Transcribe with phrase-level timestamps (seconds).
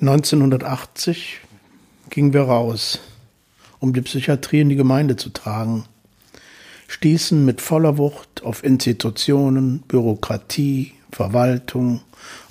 [0.00, 1.40] 1980
[2.08, 3.00] gingen wir raus,
[3.80, 5.84] um die Psychiatrie in die Gemeinde zu tragen,
[6.86, 12.00] stießen mit voller Wucht auf Institutionen, Bürokratie, Verwaltung,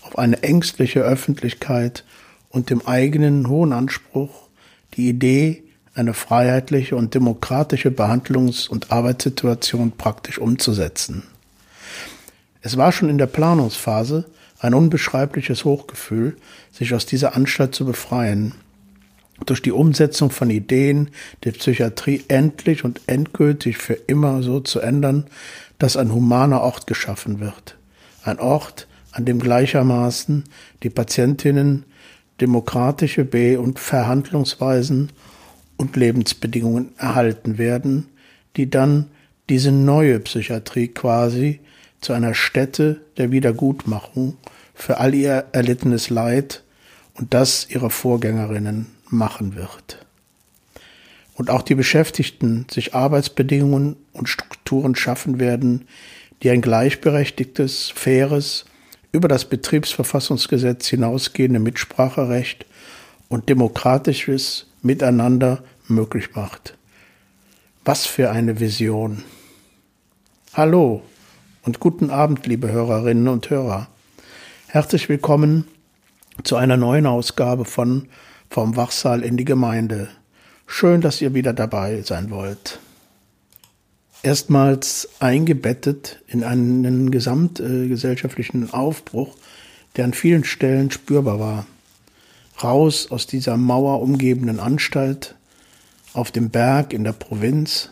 [0.01, 2.05] auf eine ängstliche Öffentlichkeit
[2.49, 4.49] und dem eigenen hohen Anspruch,
[4.93, 5.63] die Idee,
[5.97, 11.23] eine freiheitliche und demokratische Behandlungs- und Arbeitssituation praktisch umzusetzen.
[12.61, 14.25] Es war schon in der Planungsphase
[14.59, 16.37] ein unbeschreibliches Hochgefühl,
[16.71, 18.53] sich aus dieser Anstalt zu befreien,
[19.45, 21.09] durch die Umsetzung von Ideen
[21.43, 25.25] die Psychiatrie endlich und endgültig für immer so zu ändern,
[25.79, 27.77] dass ein humaner Ort geschaffen wird.
[28.23, 30.43] Ein Ort, an dem gleichermaßen
[30.83, 31.85] die Patientinnen
[32.39, 35.11] demokratische Be- und Verhandlungsweisen
[35.77, 38.07] und Lebensbedingungen erhalten werden,
[38.55, 39.07] die dann
[39.49, 41.59] diese neue Psychiatrie quasi
[42.01, 44.37] zu einer Stätte der Wiedergutmachung
[44.73, 46.63] für all ihr erlittenes Leid
[47.13, 50.05] und das ihrer Vorgängerinnen machen wird.
[51.35, 55.87] Und auch die Beschäftigten sich Arbeitsbedingungen und Strukturen schaffen werden,
[56.43, 58.65] die ein gleichberechtigtes, faires,
[59.11, 62.65] über das Betriebsverfassungsgesetz hinausgehende Mitspracherecht
[63.29, 66.77] und demokratisches Miteinander möglich macht.
[67.83, 69.23] Was für eine Vision.
[70.53, 71.01] Hallo
[71.63, 73.87] und guten Abend, liebe Hörerinnen und Hörer.
[74.67, 75.67] Herzlich willkommen
[76.43, 78.07] zu einer neuen Ausgabe von
[78.49, 80.09] Vom Wachsaal in die Gemeinde.
[80.67, 82.79] Schön, dass ihr wieder dabei sein wollt.
[84.23, 89.35] Erstmals eingebettet in einen gesamtgesellschaftlichen Aufbruch,
[89.95, 91.65] der an vielen Stellen spürbar war.
[92.63, 95.35] Raus aus dieser mauerumgebenen Anstalt,
[96.13, 97.91] auf dem Berg in der Provinz,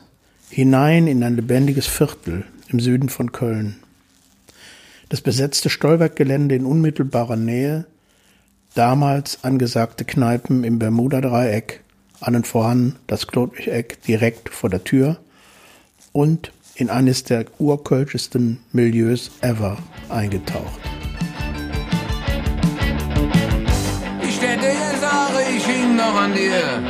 [0.50, 3.76] hinein in ein lebendiges Viertel im Süden von Köln.
[5.10, 7.86] Das besetzte Stolberggelände in unmittelbarer Nähe,
[8.74, 11.82] damals angesagte Kneipen im Bermuda-Dreieck,
[12.20, 15.18] allen voran das Klotwig-Eck direkt vor der Tür
[16.12, 19.78] und in eines der urkölschesten Milieus ever
[20.10, 20.95] eingetaucht.
[25.96, 26.82] Noch an dir.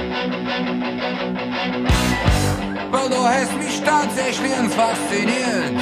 [2.92, 5.80] Weil du hast mich tatsächlich fasziniert.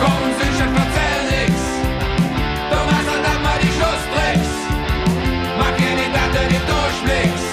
[0.00, 1.54] Komm, sicher, erzähl nix.
[2.70, 4.52] Du machst halt einmal die Schlusstricks.
[5.60, 5.68] Ja
[6.00, 7.46] nicht, dass du nicht durchblickst.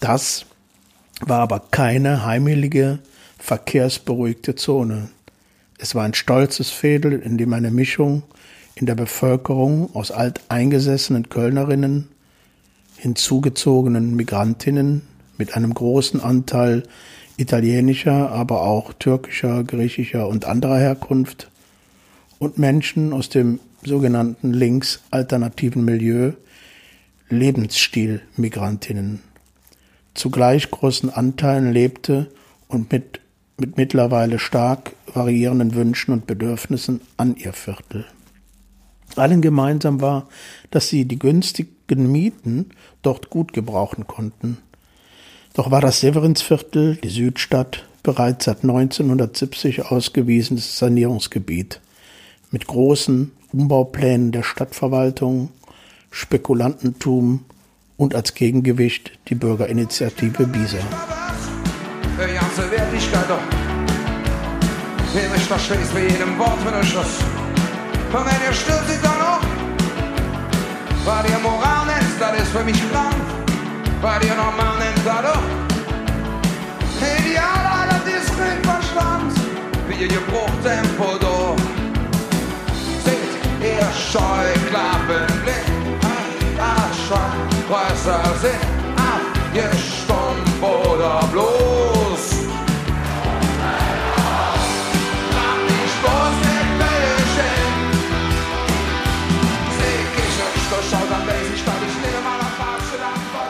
[0.00, 0.44] Das
[1.20, 2.98] war aber keine heimelige,
[3.44, 5.10] verkehrsberuhigte Zone.
[5.76, 8.22] Es war ein stolzes Fädel, in dem eine Mischung
[8.74, 12.08] in der Bevölkerung aus alteingesessenen Kölnerinnen,
[12.96, 15.02] hinzugezogenen Migrantinnen
[15.36, 16.84] mit einem großen Anteil
[17.36, 21.50] italienischer, aber auch türkischer, griechischer und anderer Herkunft
[22.38, 26.32] und Menschen aus dem sogenannten links-alternativen Milieu,
[27.28, 29.20] Lebensstilmigrantinnen,
[30.14, 32.28] zu gleich großen Anteilen lebte
[32.68, 33.20] und mit,
[33.56, 38.04] mit mittlerweile stark variierenden Wünschen und Bedürfnissen an ihr Viertel.
[39.16, 40.28] Allen gemeinsam war,
[40.70, 42.70] dass sie die günstigen Mieten
[43.02, 44.58] dort gut gebrauchen konnten.
[45.54, 51.80] Doch war das Severinsviertel, die Südstadt, bereits seit 1970 ausgewiesenes Sanierungsgebiet
[52.50, 55.50] mit großen Umbauplänen der Stadtverwaltung,
[56.10, 57.44] Spekulantentum
[57.96, 61.23] und als Gegengewicht die Bürgerinitiative Bisa.
[62.16, 63.42] Die ganze Wertigkeit doch.
[65.12, 67.06] Wenn ich das stehst bei jedem Wort, wenn ich das.
[68.12, 69.40] Und wenn ihr still seid dann noch.
[71.04, 73.14] Weil ihr Moral nennt, das ist für mich krank.
[74.00, 75.42] Weil ihr normal nennt, das doch.
[77.00, 79.32] Ideal aller diesen Verstand.
[79.88, 81.62] Wie ihr Gebruchtempo durch.
[83.04, 85.64] Seht ihr Scheuklappenblick.
[87.06, 87.32] Schon
[87.68, 88.64] größer sind.
[88.96, 89.20] Ah,
[89.54, 91.53] ihr Stumpf oder bloß.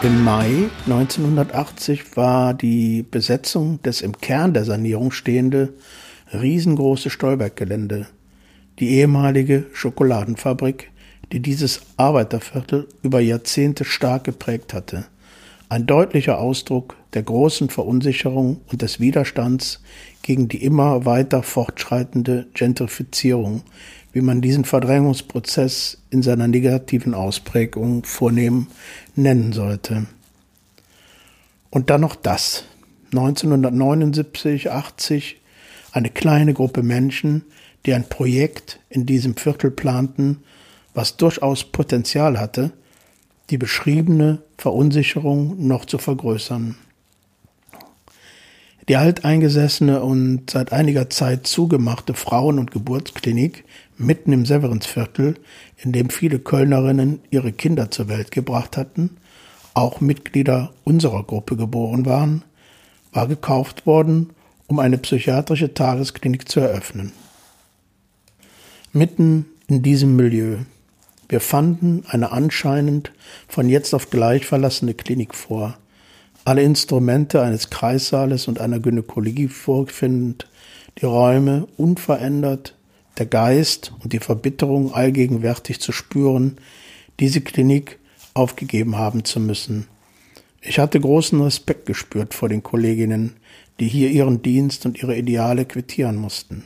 [0.05, 5.73] Im Mai 1980 war die Besetzung des im Kern der Sanierung stehende
[6.31, 8.09] riesengroße Stolberggelände,
[8.81, 10.91] die ehemalige Schokoladenfabrik,
[11.33, 15.07] die dieses Arbeiterviertel über Jahrzehnte stark geprägt hatte.
[15.71, 19.83] Ein deutlicher Ausdruck der großen Verunsicherung und des Widerstands
[20.21, 23.63] gegen die immer weiter fortschreitende Gentrifizierung,
[24.15, 28.69] wie man diesen Verdrängungsprozess in seiner negativen Ausprägung vornehmen
[29.17, 30.07] nennen sollte.
[31.69, 32.65] Und dann noch das.
[33.11, 35.41] 1979, 80,
[35.91, 37.43] eine kleine Gruppe Menschen,
[37.87, 40.45] die ein Projekt in diesem Viertel planten,
[40.95, 42.71] was durchaus Potenzial hatte,
[43.51, 46.77] die beschriebene Verunsicherung noch zu vergrößern.
[48.89, 53.65] Die alteingesessene und seit einiger Zeit zugemachte Frauen- und Geburtsklinik
[53.97, 55.37] mitten im Severinsviertel,
[55.77, 59.17] in dem viele Kölnerinnen ihre Kinder zur Welt gebracht hatten,
[59.75, 62.43] auch Mitglieder unserer Gruppe geboren waren,
[63.13, 64.31] war gekauft worden,
[64.67, 67.13] um eine psychiatrische Tagesklinik zu eröffnen.
[68.93, 70.59] Mitten in diesem Milieu.
[71.29, 73.13] Wir fanden eine anscheinend
[73.49, 75.77] von jetzt auf gleich verlassene Klinik vor.
[76.45, 80.47] Alle Instrumente eines Kreissaales und einer Gynäkologie vorfindend,
[81.01, 82.77] die Räume unverändert,
[83.19, 86.59] der Geist und die Verbitterung allgegenwärtig zu spüren,
[87.21, 87.99] diese Klinik
[88.35, 89.87] aufgegeben haben zu müssen.
[90.61, 93.37] Ich hatte großen Respekt gespürt vor den Kolleginnen,
[93.81, 96.65] die hier ihren Dienst und ihre Ideale quittieren mussten.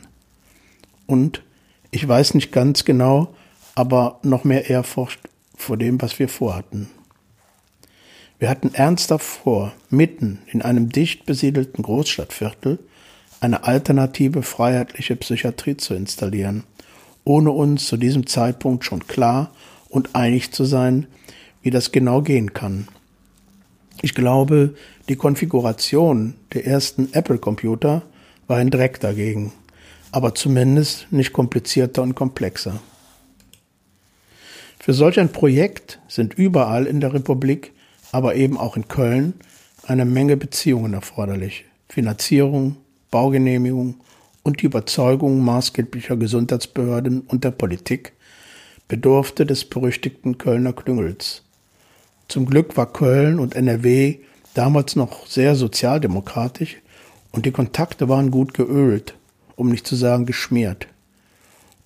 [1.05, 1.43] Und
[1.91, 3.33] ich weiß nicht ganz genau,
[3.75, 5.19] aber noch mehr Ehrfurcht
[5.55, 6.89] vor dem, was wir vorhatten.
[8.37, 12.79] Wir hatten ernsthaft vor, mitten in einem dicht besiedelten Großstadtviertel
[13.39, 16.63] eine alternative freiheitliche Psychiatrie zu installieren,
[17.23, 19.51] ohne uns zu diesem Zeitpunkt schon klar
[19.89, 21.07] und einig zu sein,
[21.61, 22.87] wie das genau gehen kann.
[24.01, 24.75] Ich glaube,
[25.09, 28.03] die Konfiguration der ersten Apple-Computer
[28.47, 29.51] war ein Dreck dagegen,
[30.11, 32.79] aber zumindest nicht komplizierter und komplexer.
[34.79, 37.73] Für solch ein Projekt sind überall in der Republik,
[38.11, 39.33] aber eben auch in Köln,
[39.85, 41.65] eine Menge Beziehungen erforderlich.
[41.89, 42.77] Finanzierung,
[43.11, 43.95] Baugenehmigung
[44.43, 48.13] und die Überzeugung maßgeblicher Gesundheitsbehörden und der Politik
[48.87, 51.43] bedurfte des berüchtigten Kölner Klüngels.
[52.27, 54.19] Zum Glück war Köln und NRW
[54.53, 56.77] damals noch sehr sozialdemokratisch
[57.31, 59.15] und die Kontakte waren gut geölt,
[59.55, 60.87] um nicht zu sagen geschmiert.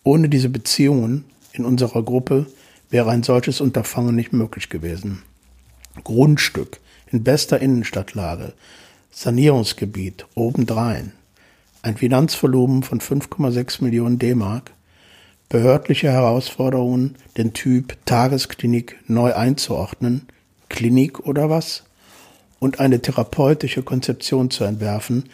[0.03, 2.47] Ohne diese Beziehungen in unserer Gruppe
[2.89, 5.23] wäre ein solches Unterfangen nicht möglich gewesen.
[6.03, 6.79] Grundstück
[7.11, 8.53] in bester Innenstadtlage,
[9.15, 11.13] Sanierungsgebiet obendrein,
[11.83, 14.71] ein Finanzvolumen von 5,6 Millionen D-Mark,
[15.50, 20.24] behördliche Herausforderungen, den Typ Tagesklinik neu einzuordnen,
[20.68, 21.83] Klinik oder was?
[22.60, 25.25] Und eine therapeutische Konzeption zu entwerfen,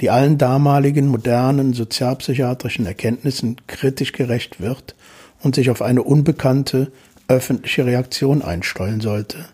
[0.00, 4.96] die allen damaligen modernen sozialpsychiatrischen Erkenntnissen kritisch gerecht wird
[5.40, 6.90] und sich auf eine unbekannte
[7.28, 9.46] öffentliche Reaktion einsteuern sollte,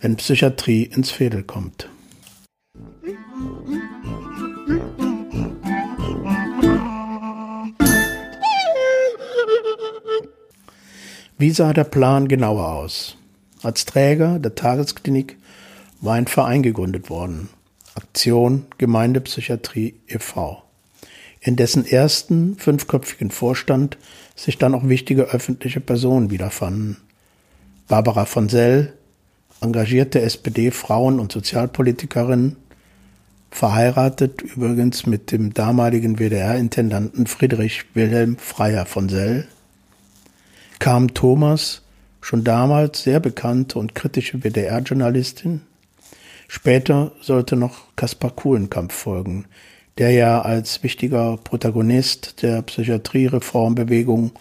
[0.00, 1.91] wenn Psychiatrie ins Fädel kommt.
[11.42, 13.16] Wie sah der Plan genauer aus?
[13.62, 15.38] Als Träger der Tagesklinik
[16.00, 17.48] war ein Verein gegründet worden,
[17.94, 20.62] Aktion Gemeindepsychiatrie e.V.,
[21.40, 23.98] in dessen ersten fünfköpfigen Vorstand
[24.36, 26.98] sich dann auch wichtige öffentliche Personen wiederfanden.
[27.88, 28.92] Barbara von Sell,
[29.60, 32.56] engagierte SPD-Frauen- und Sozialpolitikerin,
[33.52, 39.46] verheiratet übrigens mit dem damaligen WDR-Intendanten Friedrich Wilhelm Freier von Sell,
[40.78, 41.82] kam Thomas,
[42.22, 45.60] schon damals sehr bekannte und kritische WDR-Journalistin.
[46.48, 49.44] Später sollte noch Kaspar Kuhlenkampf folgen,
[49.98, 54.32] der ja als wichtiger Protagonist der Psychiatriereformbewegung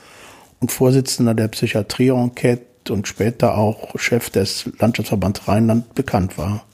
[0.62, 6.65] und Vorsitzender der Psychiatrie-Enquete und später auch Chef des Landschaftsverbands Rheinland bekannt war.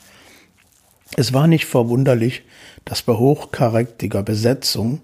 [1.16, 2.44] Es war nicht verwunderlich,
[2.86, 5.02] dass bei hochkarätiger Besetzung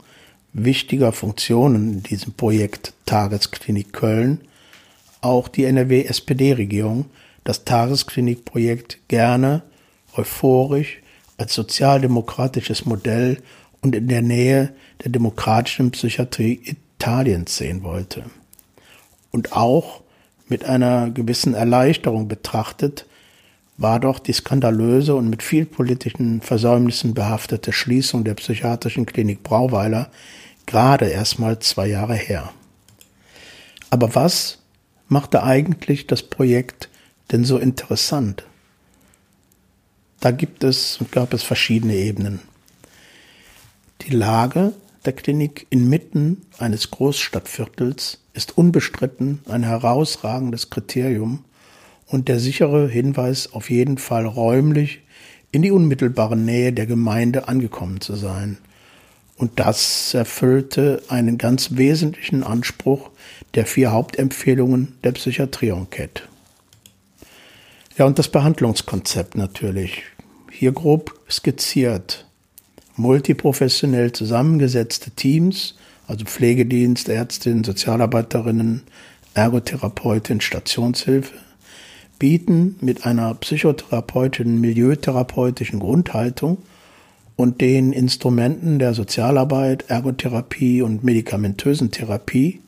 [0.51, 4.41] wichtiger Funktionen in diesem Projekt Tagesklinik Köln
[5.21, 7.05] auch die NRW-SPD-Regierung
[7.43, 9.63] das Tagesklinikprojekt gerne
[10.15, 10.99] euphorisch
[11.37, 13.41] als sozialdemokratisches Modell
[13.81, 18.23] und in der Nähe der demokratischen Psychiatrie Italiens sehen wollte.
[19.31, 20.01] Und auch
[20.47, 23.05] mit einer gewissen Erleichterung betrachtet,
[23.77, 30.09] war doch die skandalöse und mit viel politischen Versäumnissen behaftete Schließung der psychiatrischen Klinik Brauweiler
[30.65, 32.51] gerade erst mal zwei Jahre her.
[33.89, 34.59] Aber was
[35.07, 36.89] machte eigentlich das Projekt
[37.31, 38.43] denn so interessant?
[40.19, 42.39] Da gibt es und gab es verschiedene Ebenen.
[44.01, 44.73] Die Lage
[45.05, 51.43] der Klinik inmitten eines Großstadtviertels ist unbestritten ein herausragendes Kriterium
[52.13, 55.01] und der sichere Hinweis auf jeden Fall räumlich
[55.51, 58.59] in die unmittelbare Nähe der Gemeinde angekommen zu sein
[59.35, 63.09] Und das erfüllte einen ganz wesentlichen Anspruch
[63.55, 66.21] der vier Hauptempfehlungen der Psychiatrie-Enquete.
[67.97, 70.03] Ja, und das Behandlungskonzept natürlich.
[70.51, 72.27] Hier grob skizziert.
[72.95, 75.73] Multiprofessionell zusammengesetzte Teams,
[76.05, 78.83] also Pflegedienst, Ärztinnen, Sozialarbeiterinnen,
[79.33, 81.33] Ergotherapeutin, Stationshilfe,
[82.19, 86.59] bieten mit einer psychotherapeutischen, milieutherapeutischen Grundhaltung
[87.35, 92.61] und den Instrumenten der Sozialarbeit, Ergotherapie und medikamentösen Therapie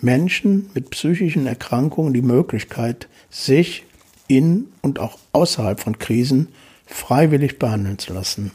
[0.00, 3.84] Menschen mit psychischen Erkrankungen die Möglichkeit, sich
[4.28, 6.48] in und auch außerhalb von Krisen
[6.86, 8.52] freiwillig behandeln zu lassen.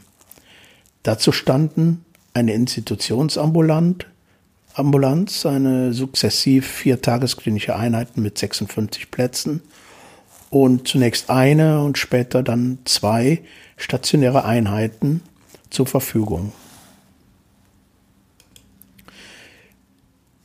[1.03, 4.07] Dazu standen eine Institutionsambulant,
[4.73, 9.61] Ambulanz, eine sukzessiv vier tagesklinische Einheiten mit 56 Plätzen
[10.49, 13.41] und zunächst eine und später dann zwei
[13.77, 15.21] stationäre Einheiten
[15.69, 16.51] zur Verfügung.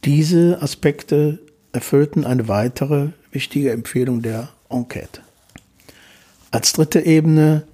[0.04, 1.38] Diese Aspekte
[1.72, 5.20] erfüllten eine weitere wichtige Empfehlung der Enquete.
[6.50, 7.64] Als dritte Ebene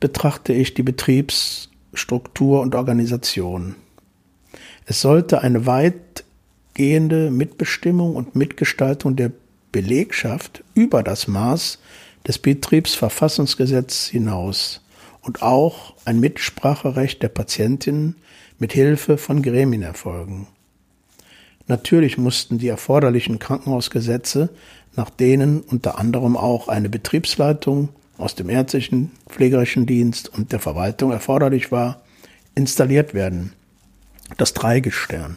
[0.00, 3.76] betrachte ich die Betriebsstruktur und Organisation.
[4.90, 9.30] Es sollte eine weitgehende Mitbestimmung und Mitgestaltung der
[9.70, 11.78] Belegschaft über das Maß
[12.26, 14.80] des Betriebsverfassungsgesetzes hinaus
[15.22, 18.16] und auch ein Mitspracherecht der Patientinnen
[18.58, 20.48] mit Hilfe von Gremien erfolgen.
[21.68, 24.48] Natürlich mussten die erforderlichen Krankenhausgesetze,
[24.96, 31.12] nach denen unter anderem auch eine Betriebsleitung aus dem ärztlichen, pflegerischen Dienst und der Verwaltung
[31.12, 32.02] erforderlich war,
[32.56, 33.52] installiert werden.
[34.36, 35.36] Das Dreigestirn.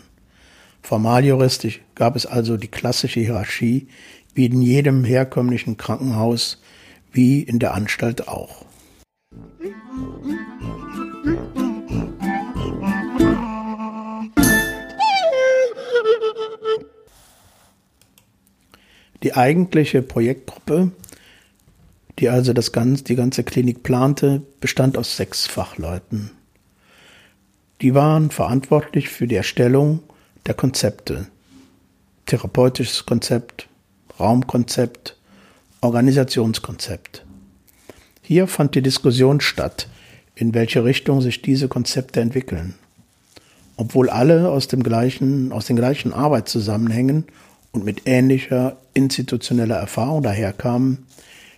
[0.82, 3.88] Formaljuristisch gab es also die klassische Hierarchie,
[4.34, 6.62] wie in jedem herkömmlichen Krankenhaus,
[7.12, 8.66] wie in der Anstalt auch.
[19.24, 20.92] Die eigentliche Projektgruppe,
[22.20, 26.32] die also das ganz, die ganze Klinik plante, bestand aus sechs Fachleuten.
[27.84, 30.00] Die waren verantwortlich für die Erstellung
[30.46, 31.28] der Konzepte.
[32.26, 33.68] Therapeutisches Konzept,
[34.18, 35.18] Raumkonzept,
[35.82, 37.26] Organisationskonzept.
[38.22, 39.90] Hier fand die Diskussion statt,
[40.34, 42.76] in welche Richtung sich diese Konzepte entwickeln.
[43.76, 47.26] Obwohl alle aus, dem gleichen, aus den gleichen Arbeitszusammenhängen
[47.74, 51.00] und mit ähnlicher institutioneller Erfahrung daherkamen,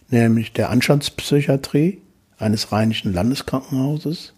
[0.09, 1.99] nämlich der Anstandspsychiatrie
[2.39, 4.33] eines rheinischen Landeskrankenhauses,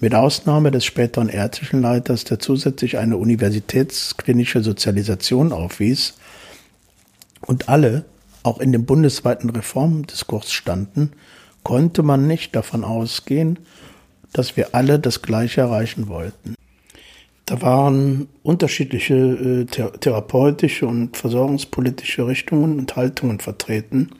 [0.00, 6.14] mit Ausnahme des späteren ärztlichen Leiters, der zusätzlich eine universitätsklinische Sozialisation aufwies,
[7.46, 8.04] und alle
[8.42, 11.12] auch in dem bundesweiten Reformdiskurs standen,
[11.62, 13.58] konnte man nicht davon ausgehen,
[14.32, 16.54] dass wir alle das Gleiche erreichen wollten.
[17.46, 24.10] Da waren unterschiedliche äh, therapeutische und versorgungspolitische Richtungen und Haltungen vertreten,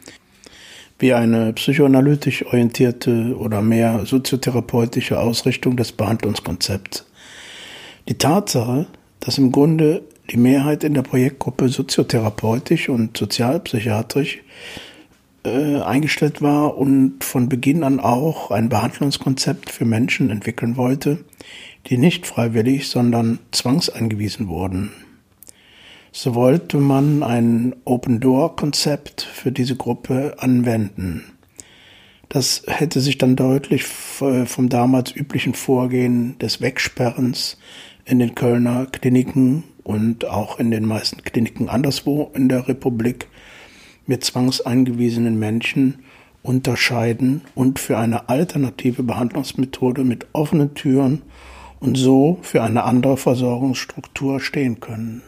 [0.98, 7.04] wie eine psychoanalytisch orientierte oder mehr soziotherapeutische Ausrichtung des Behandlungskonzepts.
[8.08, 8.86] Die Tatsache,
[9.20, 14.40] dass im Grunde die Mehrheit in der Projektgruppe soziotherapeutisch und sozialpsychiatrisch
[15.44, 21.24] äh, eingestellt war und von Beginn an auch ein Behandlungskonzept für Menschen entwickeln wollte,
[21.86, 24.90] die nicht freiwillig, sondern zwangseingewiesen wurden.
[26.16, 31.24] So wollte man ein Open-Door-Konzept für diese Gruppe anwenden.
[32.28, 37.58] Das hätte sich dann deutlich vom damals üblichen Vorgehen des Wegsperrens
[38.04, 43.26] in den Kölner Kliniken und auch in den meisten Kliniken anderswo in der Republik
[44.06, 46.04] mit zwangseingewiesenen Menschen
[46.44, 51.22] unterscheiden und für eine alternative Behandlungsmethode mit offenen Türen
[51.80, 55.22] und so für eine andere Versorgungsstruktur stehen können.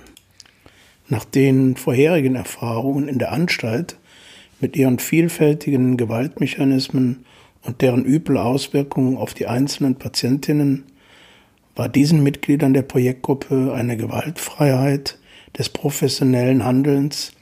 [1.09, 3.97] Nach den vorherigen Erfahrungen in der Anstalt
[4.61, 7.25] mit ihren vielfältigen Gewaltmechanismen
[7.63, 10.85] und deren üble Auswirkungen auf die einzelnen Patientinnen
[11.75, 15.19] war diesen Mitgliedern der Projektgruppe eine Gewaltfreiheit
[15.57, 17.33] des professionellen Handelns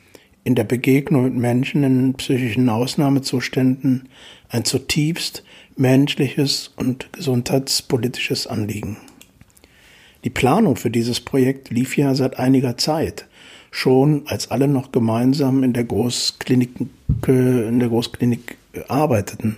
[0.42, 4.09] in der Begegnung mit Menschen in psychischen Ausnahmezuständen
[4.50, 5.44] ein zutiefst
[5.76, 8.99] menschliches und gesundheitspolitisches Anliegen.
[10.25, 13.26] Die Planung für dieses Projekt lief ja seit einiger Zeit,
[13.74, 16.70] schon als alle noch gemeinsam in der Großklinik,
[17.26, 19.56] in der Großklinik arbeiteten.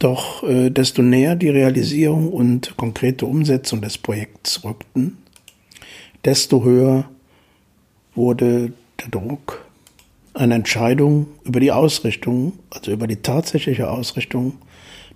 [0.00, 5.18] Doch äh, desto näher die Realisierung und konkrete Umsetzung des Projekts rückten,
[6.24, 7.08] desto höher
[8.16, 9.64] wurde der Druck,
[10.34, 14.54] eine Entscheidung über die Ausrichtung, also über die tatsächliche Ausrichtung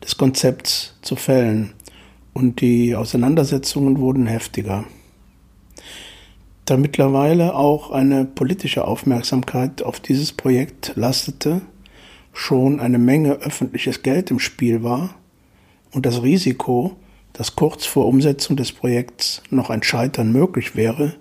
[0.04, 1.73] des Konzepts zu fällen
[2.33, 4.85] und die Auseinandersetzungen wurden heftiger.
[6.64, 11.61] Da mittlerweile auch eine politische Aufmerksamkeit auf dieses Projekt lastete,
[12.33, 15.14] schon eine Menge öffentliches Geld im Spiel war
[15.92, 16.97] und das Risiko,
[17.35, 21.14] dass kurz vor Umsetzung des Projekts noch ein Scheitern möglich wäre,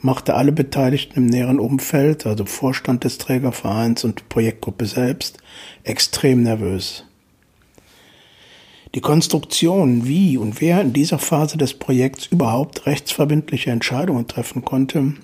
[0.00, 5.38] machte alle Beteiligten im näheren Umfeld, also Vorstand des Trägervereins und Projektgruppe selbst,
[5.82, 7.07] extrem nervös.
[8.94, 15.14] Die Konstruktion, wie und wer in dieser Phase des Projekts überhaupt rechtsverbindliche Entscheidungen treffen konnte,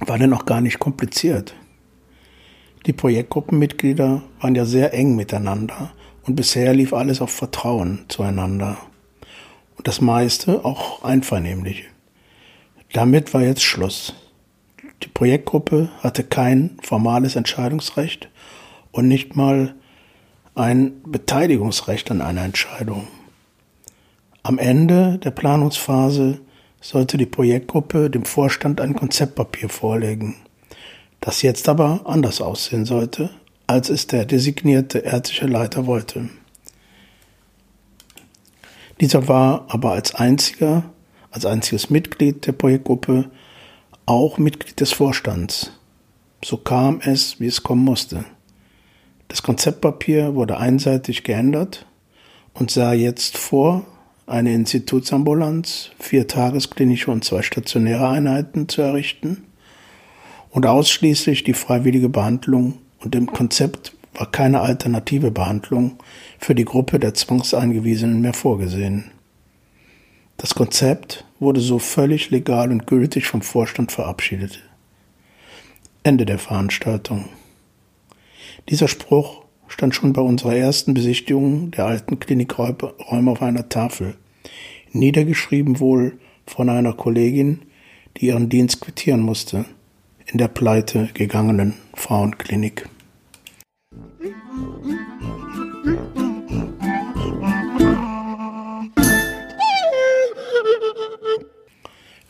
[0.00, 1.54] war denn auch gar nicht kompliziert.
[2.86, 5.92] Die Projektgruppenmitglieder waren ja sehr eng miteinander
[6.24, 8.76] und bisher lief alles auf Vertrauen zueinander.
[9.76, 11.84] Und das meiste auch einvernehmlich.
[12.92, 14.14] Damit war jetzt Schluss.
[15.02, 18.28] Die Projektgruppe hatte kein formales Entscheidungsrecht
[18.92, 19.74] und nicht mal
[20.54, 23.08] ein Beteiligungsrecht an einer Entscheidung.
[24.42, 26.40] Am Ende der Planungsphase
[26.80, 30.36] sollte die Projektgruppe dem Vorstand ein Konzeptpapier vorlegen,
[31.20, 33.30] das jetzt aber anders aussehen sollte,
[33.66, 36.28] als es der designierte ärztliche Leiter wollte.
[39.00, 40.84] Dieser war aber als einziger,
[41.30, 43.30] als einziges Mitglied der Projektgruppe
[44.06, 45.72] auch Mitglied des Vorstands.
[46.44, 48.24] So kam es, wie es kommen musste.
[49.28, 51.86] Das Konzeptpapier wurde einseitig geändert
[52.52, 53.84] und sah jetzt vor,
[54.26, 59.44] eine Institutsambulanz, vier tagesklinische und zwei stationäre Einheiten zu errichten
[60.50, 65.98] und ausschließlich die freiwillige Behandlung und im Konzept war keine alternative Behandlung
[66.38, 69.10] für die Gruppe der Zwangseingewiesenen mehr vorgesehen.
[70.36, 74.62] Das Konzept wurde so völlig legal und gültig vom Vorstand verabschiedet.
[76.02, 77.28] Ende der Veranstaltung.
[78.70, 84.16] Dieser Spruch stand schon bei unserer ersten Besichtigung der alten Klinikräume auf einer Tafel,
[84.92, 87.62] niedergeschrieben wohl von einer Kollegin,
[88.16, 89.66] die ihren Dienst quittieren musste,
[90.26, 92.88] in der pleite gegangenen Frauenklinik.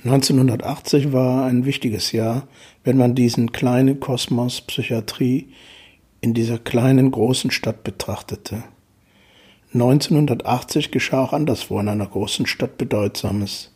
[0.04, 2.46] 1980 war ein wichtiges Jahr,
[2.82, 5.48] wenn man diesen kleinen Kosmos Psychiatrie
[6.24, 8.64] in dieser kleinen großen Stadt betrachtete.
[9.74, 13.70] 1980 geschah auch anderswo in einer großen Stadt Bedeutsames.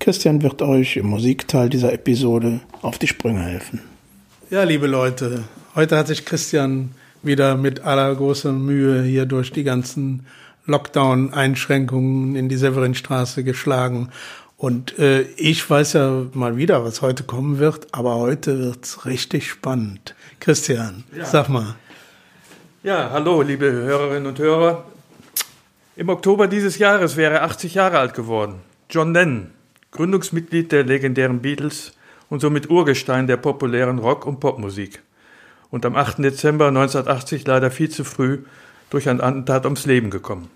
[0.00, 3.78] Christian wird euch im Musikteil dieser Episode auf die Sprünge helfen.
[4.50, 5.44] Ja, liebe Leute,
[5.76, 6.90] heute hat sich Christian
[7.22, 10.26] wieder mit allergroßer Mühe hier durch die ganzen
[10.66, 14.08] Lockdown-Einschränkungen in die Severinstraße geschlagen.
[14.56, 19.48] Und äh, ich weiß ja mal wieder, was heute kommen wird, aber heute wird's richtig
[19.48, 20.16] spannend.
[20.44, 21.24] Christian, ja.
[21.24, 21.74] sag mal.
[22.82, 24.84] Ja, hallo, liebe Hörerinnen und Hörer.
[25.96, 28.56] Im Oktober dieses Jahres wäre er 80 Jahre alt geworden.
[28.90, 29.52] John Lennon,
[29.92, 31.94] Gründungsmitglied der legendären Beatles
[32.28, 35.00] und somit Urgestein der populären Rock- und Popmusik.
[35.70, 36.18] Und am 8.
[36.18, 38.40] Dezember 1980 leider viel zu früh
[38.90, 40.50] durch ein Attentat ums Leben gekommen.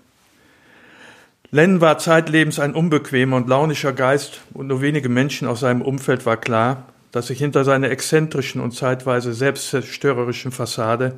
[1.49, 6.27] Lennon war zeitlebens ein unbequemer und launischer Geist und nur wenige Menschen aus seinem Umfeld
[6.27, 11.15] war klar, dass sich hinter seiner exzentrischen und zeitweise selbstzerstörerischen Fassade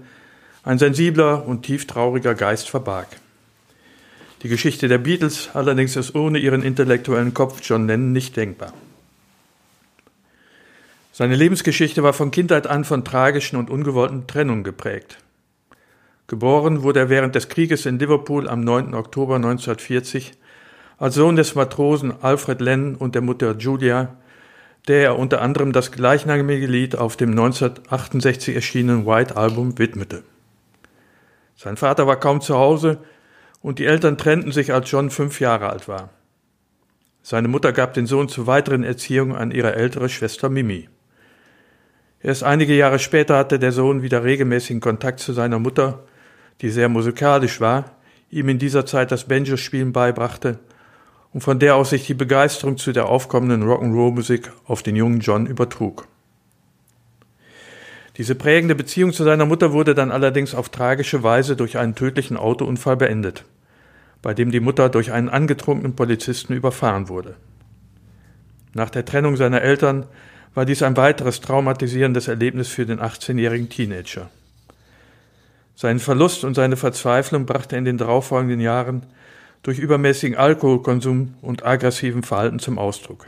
[0.64, 3.08] ein sensibler und tieftrauriger Geist verbarg.
[4.44, 8.74] Die Geschichte der Beatles allerdings ist ohne ihren intellektuellen Kopf John Lennon nicht denkbar.
[11.14, 15.18] Seine Lebensgeschichte war von Kindheit an von tragischen und ungewollten Trennungen geprägt.
[16.28, 18.94] Geboren wurde er während des Krieges in Liverpool am 9.
[18.94, 20.32] Oktober 1940
[20.98, 24.16] als Sohn des Matrosen Alfred Lennon und der Mutter Julia
[24.88, 30.24] der er unter anderem das gleichnamige Lied auf dem 1968 erschienenen White Album widmete.
[31.56, 32.98] Sein Vater war kaum zu Hause
[33.62, 36.10] und die Eltern trennten sich, als John fünf Jahre alt war.
[37.22, 40.90] Seine Mutter gab den Sohn zur weiteren Erziehung an ihre ältere Schwester Mimi.
[42.24, 46.04] Erst einige Jahre später hatte der Sohn wieder regelmäßigen Kontakt zu seiner Mutter,
[46.62, 47.96] die sehr musikalisch war,
[48.32, 50.60] ihm in dieser Zeit das Banjo-Spielen beibrachte
[51.34, 55.46] und von der aus sich die Begeisterung zu der aufkommenden Rock'n'Roll-Musik auf den jungen John
[55.46, 56.08] übertrug.
[58.18, 62.36] Diese prägende Beziehung zu seiner Mutter wurde dann allerdings auf tragische Weise durch einen tödlichen
[62.36, 63.46] Autounfall beendet,
[64.22, 67.36] bei dem die Mutter durch einen angetrunkenen Polizisten überfahren wurde.
[68.74, 70.06] Nach der Trennung seiner Eltern
[70.54, 74.30] war dies ein weiteres traumatisierendes Erlebnis für den 18-jährigen Teenager.
[75.76, 79.04] Seinen Verlust und seine Verzweiflung brachte in den darauffolgenden Jahren
[79.64, 83.28] durch übermäßigen Alkoholkonsum und aggressiven Verhalten zum Ausdruck.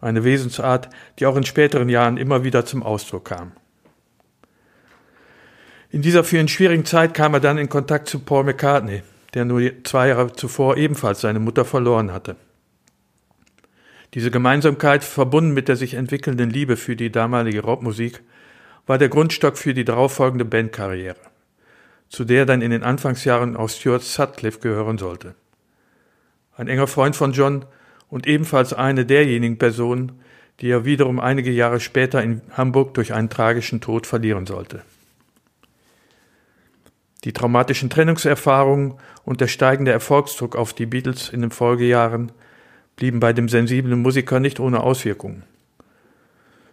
[0.00, 3.52] Eine Wesensart, die auch in späteren Jahren immer wieder zum Ausdruck kam.
[5.90, 9.02] In dieser für ihn schwierigen Zeit kam er dann in Kontakt zu Paul McCartney,
[9.34, 12.36] der nur zwei Jahre zuvor ebenfalls seine Mutter verloren hatte.
[14.14, 18.22] Diese Gemeinsamkeit, verbunden mit der sich entwickelnden Liebe für die damalige Rockmusik,
[18.86, 21.16] war der Grundstock für die darauffolgende Bandkarriere,
[22.12, 25.34] zu der dann in den Anfangsjahren auch Stuart Sutcliffe gehören sollte.
[26.54, 27.64] Ein enger Freund von John
[28.10, 30.20] und ebenfalls eine derjenigen Personen,
[30.60, 34.82] die er wiederum einige Jahre später in Hamburg durch einen tragischen Tod verlieren sollte.
[37.24, 38.94] Die traumatischen Trennungserfahrungen
[39.24, 42.30] und der steigende Erfolgsdruck auf die Beatles in den Folgejahren
[42.94, 45.44] blieben bei dem sensiblen Musiker nicht ohne Auswirkungen.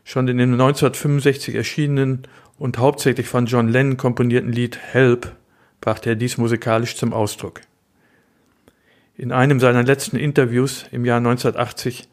[0.04, 5.36] Schon in dem 1965 erschienenen und hauptsächlich von John Lennon komponierten Lied Help
[5.82, 7.62] brachte er dies musikalisch zum Ausdruck.
[9.16, 12.08] In einem seiner letzten Interviews im Jahr 1980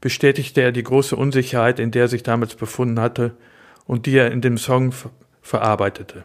[0.00, 3.36] bestätigte er die große Unsicherheit, in der er sich damals befunden hatte
[3.86, 4.92] und die er in dem Song
[5.40, 6.24] verarbeitete.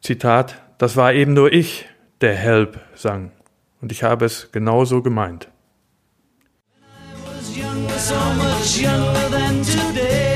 [0.00, 1.86] Zitat, das war eben nur ich,
[2.20, 3.32] der Help sang.
[3.80, 5.48] Und ich habe es genauso gemeint.
[7.54, 10.33] So much younger than today.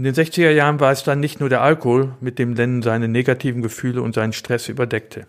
[0.00, 3.06] In den 60er Jahren war es dann nicht nur der Alkohol, mit dem Lennon seine
[3.06, 5.26] negativen Gefühle und seinen Stress überdeckte.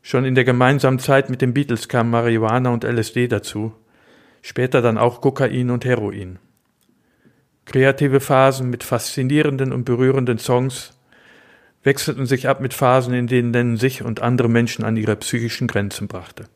[0.00, 3.74] Schon in der gemeinsamen Zeit mit den Beatles kamen Marihuana und LSD dazu,
[4.40, 6.38] später dann auch Kokain und Heroin.
[7.66, 10.98] Kreative Phasen mit faszinierenden und berührenden Songs
[11.82, 15.68] wechselten sich ab mit Phasen, in denen Lennon sich und andere Menschen an ihre psychischen
[15.68, 16.46] Grenzen brachte.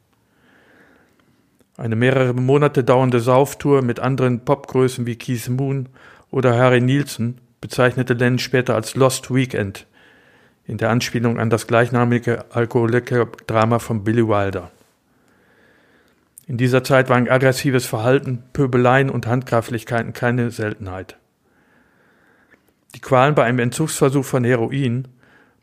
[1.77, 5.91] Eine mehrere Monate dauernde Sauftour mit anderen Popgrößen wie Keith Moon
[6.35, 9.87] oder Harry Nielsen bezeichnete Lennon später als Lost Weekend,
[10.67, 14.73] in der Anspielung an das gleichnamige Alkoholiker-Drama von Billy Wilder.
[16.49, 21.17] In dieser Zeit waren aggressives Verhalten, Pöbeleien und Handgreiflichkeiten keine Seltenheit.
[22.97, 25.07] Die Qualen bei einem Entzugsversuch von Heroin,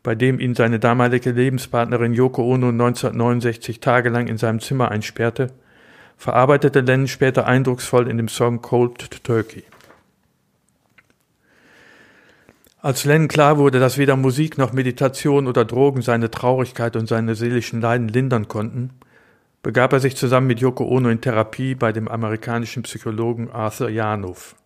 [0.02, 5.48] bei dem ihn seine damalige Lebenspartnerin Yoko Ono 1969 tagelang in seinem Zimmer einsperrte,
[6.16, 9.64] verarbeitete Lennon später eindrucksvoll in dem Song Cold Turkey.
[12.84, 17.36] Als Lennon klar wurde, dass weder Musik noch Meditation oder Drogen seine Traurigkeit und seine
[17.36, 18.90] seelischen Leiden lindern konnten,
[19.62, 24.56] begab er sich zusammen mit Yoko Ono in Therapie bei dem amerikanischen Psychologen Arthur Janov.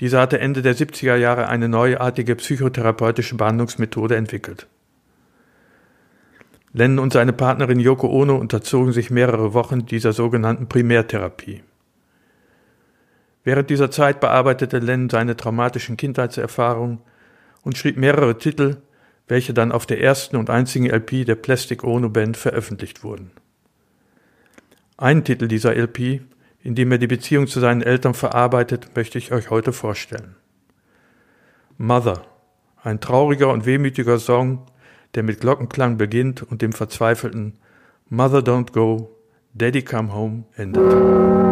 [0.00, 4.66] Dieser hatte Ende der 70er Jahre eine neuartige psychotherapeutische Behandlungsmethode entwickelt.
[6.74, 11.62] Lennon und seine Partnerin Yoko Ono unterzogen sich mehrere Wochen dieser sogenannten Primärtherapie.
[13.44, 17.00] Während dieser Zeit bearbeitete Lennon seine traumatischen Kindheitserfahrungen
[17.62, 18.78] und schrieb mehrere Titel,
[19.28, 23.30] welche dann auf der ersten und einzigen LP der Plastic Ono Band veröffentlicht wurden.
[24.96, 26.20] Einen Titel dieser LP,
[26.62, 30.36] in dem er die Beziehung zu seinen Eltern verarbeitet, möchte ich euch heute vorstellen.
[31.76, 32.24] Mother,
[32.82, 34.66] ein trauriger und wehmütiger Song,
[35.14, 37.58] der mit Glockenklang beginnt und dem verzweifelten
[38.08, 39.16] Mother Don't Go,
[39.54, 41.51] Daddy Come Home endet.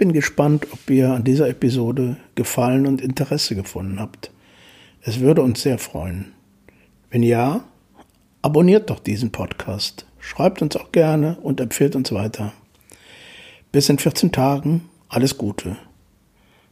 [0.00, 4.30] Bin gespannt, ob ihr an dieser Episode Gefallen und Interesse gefunden habt.
[5.02, 6.32] Es würde uns sehr freuen.
[7.10, 7.64] Wenn ja,
[8.40, 10.06] abonniert doch diesen Podcast.
[10.18, 12.54] Schreibt uns auch gerne und empfiehlt uns weiter.
[13.72, 15.76] Bis in 14 Tagen alles Gute.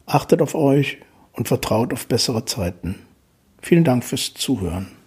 [0.06, 0.96] Achtet auf euch
[1.32, 2.94] und vertraut auf bessere Zeiten.
[3.60, 4.97] Vielen Dank fürs Zuhören.